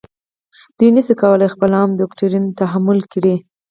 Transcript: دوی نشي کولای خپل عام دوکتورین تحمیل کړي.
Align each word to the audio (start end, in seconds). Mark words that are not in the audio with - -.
دوی 0.77 0.89
نشي 0.95 1.13
کولای 1.21 1.49
خپل 1.53 1.71
عام 1.79 1.91
دوکتورین 1.99 2.45
تحمیل 2.59 2.99
کړي. 3.13 3.35